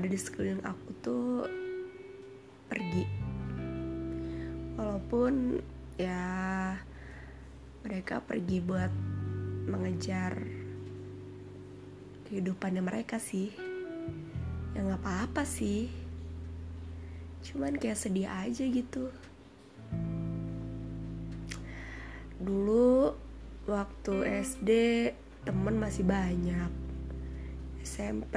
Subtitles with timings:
[0.00, 1.44] ada di sekeliling aku tuh
[2.72, 3.04] pergi.
[4.80, 5.60] Walaupun
[6.00, 6.72] ya
[7.84, 8.88] mereka pergi buat
[9.68, 10.40] mengejar
[12.32, 13.52] kehidupannya mereka sih.
[14.72, 15.92] Ya nggak apa-apa sih.
[17.44, 19.12] Cuman kayak sedih aja gitu.
[22.40, 23.12] Dulu
[23.68, 24.14] waktu
[24.48, 24.70] SD
[25.44, 26.72] temen masih banyak.
[27.84, 28.36] SMP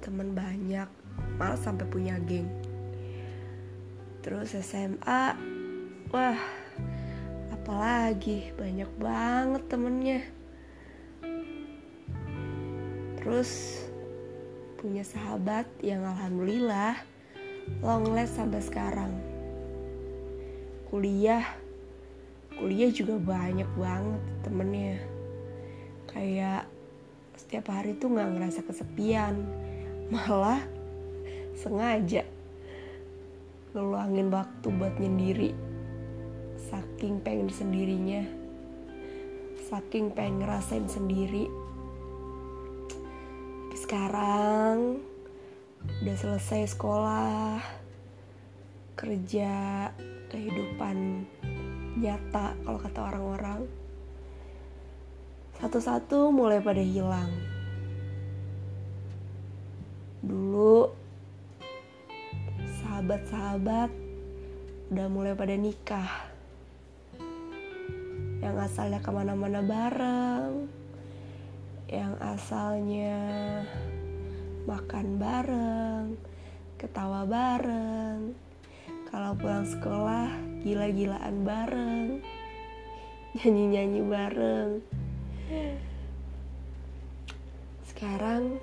[0.00, 0.88] temen banyak
[1.36, 2.48] malah sampai punya geng.
[4.20, 5.36] Terus SMA
[6.12, 6.40] wah
[7.52, 10.20] apalagi banyak banget temennya.
[13.20, 13.80] Terus
[14.80, 16.96] punya sahabat yang alhamdulillah
[17.84, 19.12] long last sampai sekarang.
[20.88, 21.44] Kuliah
[22.60, 25.00] kuliah juga banyak banget temennya.
[26.10, 26.68] Kayak
[27.38, 29.48] setiap hari tuh nggak ngerasa kesepian
[30.10, 30.58] malah
[31.54, 32.26] sengaja
[33.70, 35.54] ngeluangin waktu buat nyendiri.
[36.58, 38.26] Saking pengen sendirinya.
[39.70, 41.46] Saking pengen ngerasain sendiri.
[43.70, 44.98] Tapi sekarang
[46.02, 47.62] udah selesai sekolah
[48.98, 49.88] kerja
[50.34, 51.24] kehidupan
[52.02, 53.60] nyata kalau kata orang-orang.
[55.62, 57.59] Satu-satu mulai pada hilang.
[60.20, 60.84] Dulu
[62.84, 63.88] sahabat-sahabat
[64.92, 66.28] udah mulai pada nikah.
[68.44, 70.68] Yang asalnya ke mana-mana bareng,
[71.88, 73.16] yang asalnya
[74.68, 76.04] makan bareng,
[76.76, 78.36] ketawa bareng,
[79.08, 80.28] kalau pulang sekolah
[80.60, 82.06] gila-gilaan bareng,
[83.40, 84.70] nyanyi-nyanyi bareng.
[87.88, 88.60] Sekarang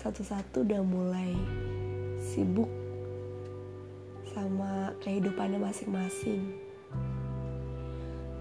[0.00, 1.32] satu-satu udah mulai
[2.20, 2.68] sibuk
[4.32, 6.52] sama kehidupannya masing-masing.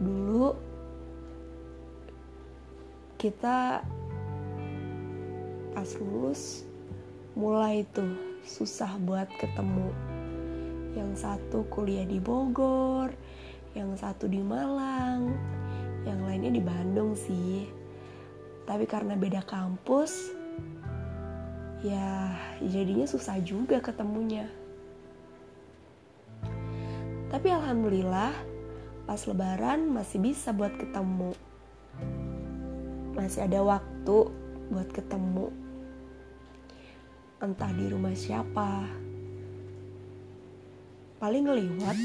[0.04, 0.52] Dulu
[3.16, 3.80] kita
[5.72, 6.68] pas lulus
[7.40, 8.12] mulai tuh
[8.44, 9.90] susah buat ketemu.
[10.96, 13.12] Yang satu kuliah di Bogor,
[13.76, 15.32] yang satu di Malang,
[16.08, 17.86] yang lainnya di Bandung sih
[18.66, 20.34] tapi karena beda kampus
[21.84, 22.32] ya
[22.64, 24.48] jadinya susah juga ketemunya.
[27.28, 28.32] Tapi alhamdulillah
[29.04, 31.36] pas lebaran masih bisa buat ketemu.
[33.18, 34.18] Masih ada waktu
[34.72, 35.52] buat ketemu.
[37.44, 38.88] Entah di rumah siapa.
[41.20, 41.98] Paling ngeliwat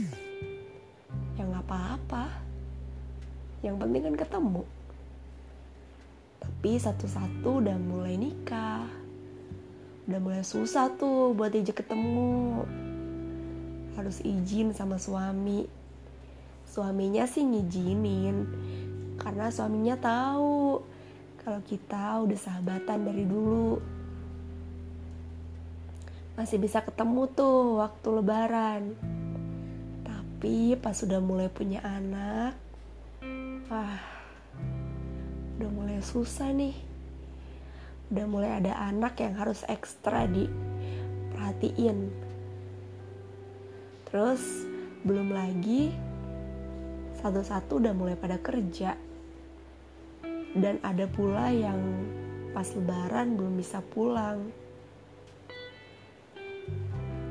[1.38, 2.24] ya nggak apa-apa.
[3.60, 4.62] Yang penting kan ketemu.
[6.40, 8.88] Tapi satu-satu udah mulai nikah
[10.10, 12.66] udah mulai susah tuh buat diajak ketemu.
[13.94, 15.70] Harus izin sama suami.
[16.66, 18.50] Suaminya sih ngizinin
[19.22, 20.82] karena suaminya tahu
[21.46, 23.78] kalau kita udah sahabatan dari dulu.
[26.34, 28.82] Masih bisa ketemu tuh waktu lebaran.
[30.02, 32.58] Tapi pas sudah mulai punya anak
[33.70, 34.02] wah
[35.54, 36.89] udah mulai susah nih
[38.10, 42.10] udah mulai ada anak yang harus ekstra diperhatiin.
[44.10, 44.66] Terus
[45.06, 45.94] belum lagi
[47.22, 48.98] satu-satu udah mulai pada kerja.
[50.50, 51.78] Dan ada pula yang
[52.50, 54.50] pas lebaran belum bisa pulang.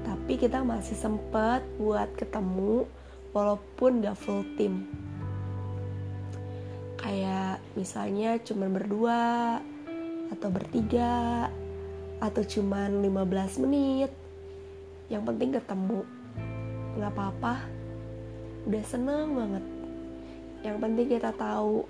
[0.07, 2.87] Tapi kita masih sempet buat ketemu
[3.35, 4.87] walaupun gak full team.
[6.95, 9.19] Kayak misalnya cuman berdua
[10.29, 11.49] atau bertiga
[12.19, 14.11] atau cuman 15 menit.
[15.09, 16.01] Yang penting ketemu.
[16.99, 17.55] Nggak apa-apa.
[18.67, 19.65] Udah seneng banget.
[20.61, 21.87] Yang penting kita tahu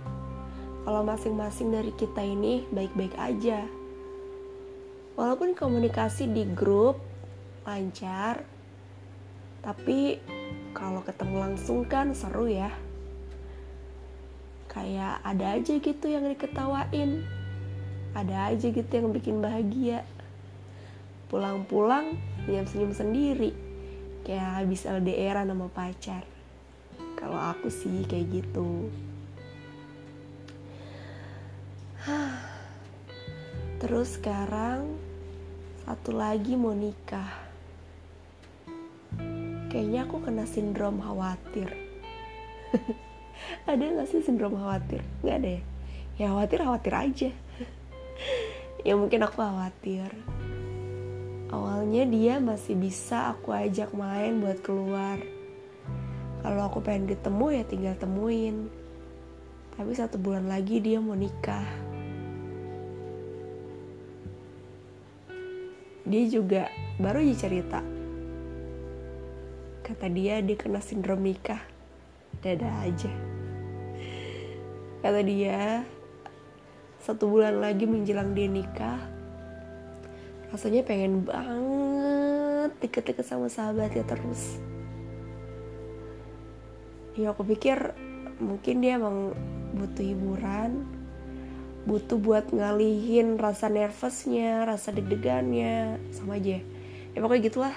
[0.86, 3.66] kalau masing-masing dari kita ini baik-baik aja.
[5.20, 7.02] Walaupun komunikasi di grup
[7.68, 8.46] lancar
[9.60, 10.16] tapi
[10.72, 12.72] kalau ketemu langsung kan seru ya.
[14.70, 17.39] Kayak ada aja gitu yang diketawain
[18.18, 20.02] ada aja gitu yang bikin bahagia.
[21.30, 23.54] Pulang-pulang senyum-senyum sendiri.
[24.26, 26.26] Kayak habis LDR sama pacar.
[27.14, 28.90] Kalau aku sih kayak gitu.
[33.82, 34.98] Terus sekarang
[35.86, 37.46] satu lagi mau nikah.
[39.70, 41.70] Kayaknya aku kena sindrom khawatir.
[43.70, 45.06] Ada gak sih sindrom khawatir?
[45.22, 45.62] Nggak ada ya?
[46.20, 47.30] Ya khawatir khawatir aja
[48.84, 50.12] ya mungkin aku khawatir.
[51.50, 55.18] Awalnya dia masih bisa aku ajak main buat keluar.
[56.40, 58.70] Kalau aku pengen ditemu ya tinggal temuin.
[59.74, 61.66] Tapi satu bulan lagi dia mau nikah.
[66.06, 66.70] Dia juga
[67.02, 67.82] baru aja cerita.
[69.82, 71.66] Kata dia dia kena sindrom nikah.
[72.46, 73.10] Dada aja.
[75.02, 75.82] Kata dia
[77.00, 79.00] satu bulan lagi menjelang dia nikah
[80.50, 84.58] rasanya pengen banget deket-deket sama sahabatnya terus.
[87.14, 87.94] Ya aku pikir
[88.42, 89.38] mungkin dia emang
[89.78, 90.88] butuh hiburan
[91.88, 96.62] butuh buat ngalihin rasa nervousnya rasa deg-degannya sama aja.
[97.14, 97.76] Ya pokoknya gitulah.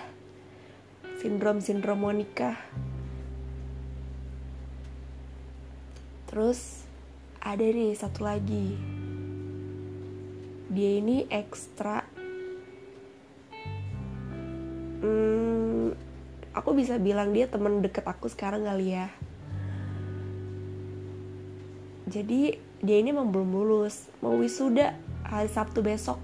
[1.22, 2.58] Sindrom sindrom Monica
[6.32, 6.80] terus
[7.44, 8.80] ada nih satu lagi
[10.72, 12.00] dia ini ekstra.
[15.04, 15.92] Hmm,
[16.56, 19.12] aku bisa bilang dia temen deket aku sekarang kali ya.
[22.08, 24.96] Jadi dia ini emang belum lulus mau wisuda
[25.28, 26.16] hari Sabtu besok.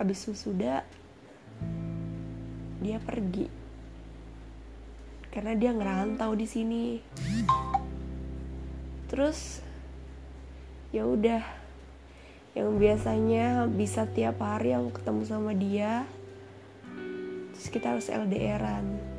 [0.00, 0.88] Habis wisuda
[2.80, 3.44] dia pergi.
[5.28, 6.84] Karena dia ngerantau di sini.
[9.12, 9.60] Terus
[10.88, 11.57] ya udah
[12.58, 16.02] yang biasanya bisa tiap hari aku ketemu sama dia.
[17.54, 19.18] Terus kita harus LDRan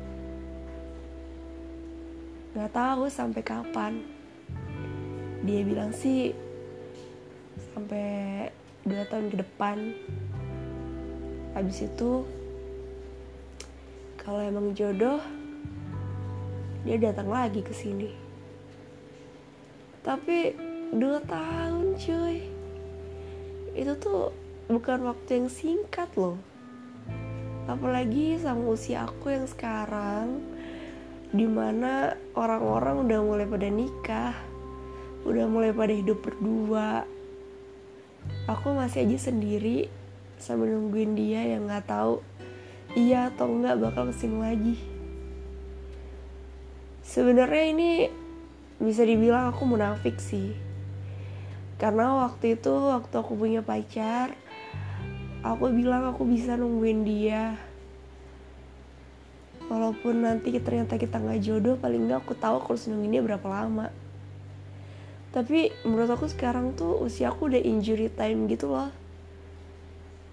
[2.50, 4.02] nggak tahu sampai kapan.
[5.46, 6.34] Dia bilang sih
[7.72, 8.50] sampai
[8.82, 9.78] dua tahun ke depan.
[11.54, 12.26] Habis itu
[14.18, 15.22] kalau emang jodoh
[16.82, 18.10] dia datang lagi ke sini.
[20.02, 20.58] Tapi
[20.90, 22.49] dua tahun cuy
[23.74, 24.34] itu tuh
[24.70, 26.38] bukan waktu yang singkat loh.
[27.70, 30.42] Apalagi sama usia aku yang sekarang
[31.30, 34.34] di mana orang-orang udah mulai pada nikah
[35.24, 37.04] udah mulai pada hidup berdua.
[38.48, 39.88] Aku masih aja sendiri
[40.40, 42.24] sambil nungguin dia yang nggak tahu
[42.96, 44.76] iya atau enggak bakal ke sini lagi.
[47.04, 47.90] Sebenarnya ini
[48.80, 50.69] bisa dibilang aku munafik sih
[51.80, 54.36] karena waktu itu waktu aku punya pacar
[55.40, 57.56] aku bilang aku bisa nungguin dia.
[59.70, 63.88] Walaupun nanti ternyata kita nggak jodoh paling nggak aku tahu aku harus nungguinnya berapa lama.
[65.30, 68.90] Tapi menurut aku sekarang tuh usia aku udah injury time gitu loh.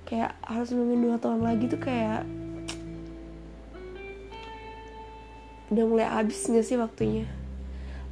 [0.09, 2.27] Kayak harus nungguin dua tahun lagi tuh kayak
[5.67, 7.27] udah mulai habis nggak sih waktunya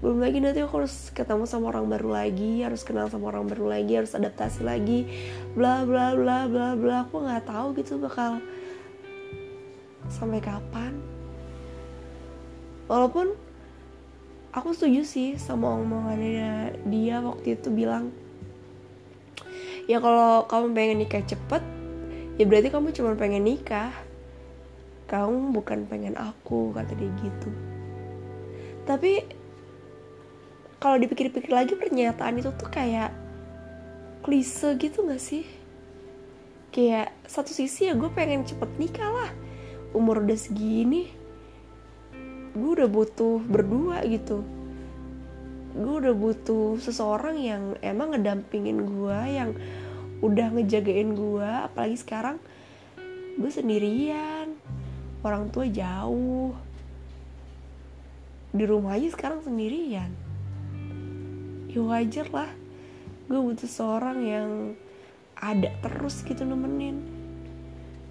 [0.05, 3.73] belum lagi nanti aku harus ketemu sama orang baru lagi harus kenal sama orang baru
[3.73, 5.09] lagi harus adaptasi lagi.
[5.57, 7.09] Bla bla bla bla bla.
[7.09, 8.37] Aku nggak tahu gitu bakal
[10.05, 10.93] sampai kapan.
[12.85, 13.33] Walaupun
[14.53, 18.13] aku setuju sih sama omongannya dia waktu itu bilang
[19.89, 21.65] ya kalau kamu pengen nikah cepet
[22.37, 23.89] ya berarti kamu cuma pengen nikah.
[25.09, 27.49] Kamu bukan pengen aku kata dia gitu.
[28.85, 29.44] Tapi
[30.79, 33.15] kalau dipikir-pikir lagi pernyataan itu tuh kayak
[34.25, 35.47] klise gitu gak sih?
[36.75, 39.31] Kayak satu sisi ya gue pengen cepet nikah lah.
[39.95, 41.25] Umur udah segini
[42.55, 44.43] gue udah butuh berdua gitu.
[45.75, 49.51] Gue udah butuh seseorang yang emang ngedampingin gue yang
[50.23, 51.49] udah ngejagain gue.
[51.67, 52.39] Apalagi sekarang
[53.35, 54.55] gue sendirian
[55.23, 56.55] orang tua jauh.
[58.55, 60.24] Di rumah aja sekarang sendirian
[61.75, 62.47] ya wajar lah.
[63.27, 64.49] Gue butuh seorang yang
[65.35, 67.03] ada terus gitu nemenin.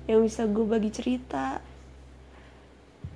[0.04, 1.64] Yang bisa gue bagi cerita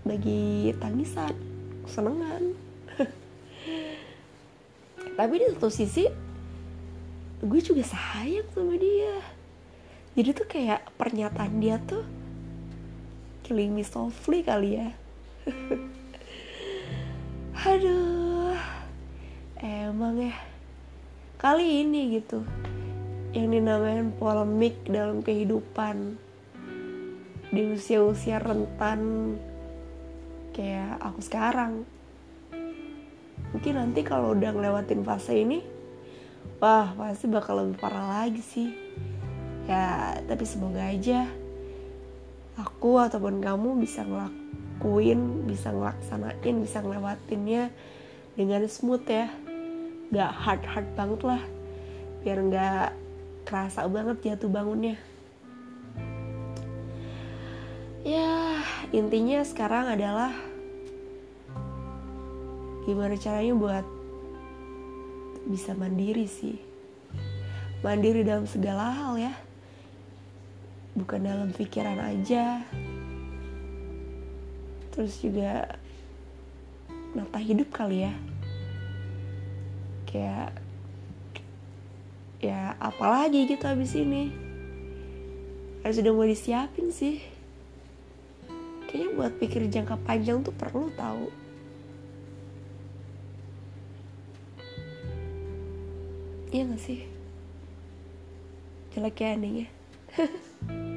[0.09, 1.37] bagi tangisan
[1.85, 2.57] kesenangan.
[5.21, 6.09] Tapi di satu sisi
[7.45, 9.21] gue juga sayang sama dia.
[10.17, 12.09] Jadi tuh kayak pernyataan dia tuh
[13.45, 14.97] killing me softly kali ya.
[17.69, 18.27] Aduh
[19.62, 20.37] emang ya.
[21.38, 22.43] Kali ini gitu
[23.35, 26.19] yang dinamain polemik dalam kehidupan
[27.50, 29.35] di usia-usia rentan
[30.55, 31.87] kayak aku sekarang.
[33.55, 35.62] Mungkin nanti kalau udah ngelewatin fase ini
[36.59, 38.71] wah pasti bakal lebih parah lagi sih.
[39.67, 41.29] Ya tapi semoga aja
[42.59, 47.71] aku ataupun kamu bisa ngelakuin bisa ngelaksanain bisa ngelewatinnya
[48.35, 49.31] dengan smooth ya
[50.09, 51.43] gak hard hard banget lah.
[52.25, 52.88] Biar gak
[53.45, 54.97] kerasa banget jatuh bangunnya.
[58.05, 60.33] Ya intinya sekarang adalah
[62.88, 63.87] gimana caranya buat
[65.45, 66.57] bisa mandiri sih.
[67.85, 69.35] Mandiri dalam segala hal ya.
[70.97, 72.65] Bukan dalam pikiran aja.
[74.93, 75.79] Terus juga
[77.15, 78.12] nata hidup kali ya
[80.09, 80.57] kayak
[82.41, 84.33] ya apalagi gitu abis ini?
[85.85, 87.21] Harus udah mau disiapin sih.
[88.88, 91.29] Kayaknya buat pikir jangka panjang tuh perlu tahu.
[96.49, 97.05] Iya gak sih?
[98.97, 99.69] Jelek ya endingnya